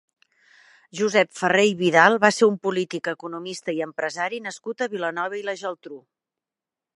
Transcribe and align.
Josep 0.99 1.35
Ferrer 1.41 1.65
i 1.71 1.75
Vidal 1.81 2.17
va 2.23 2.31
ser 2.37 2.47
un 2.53 2.57
polític, 2.67 3.11
economista 3.13 3.77
i 3.81 3.85
empresari 3.87 4.41
nascut 4.47 4.83
a 4.83 4.89
Vilanova 4.95 5.39
i 5.43 5.47
la 5.51 5.57
Geltrú. 5.63 6.01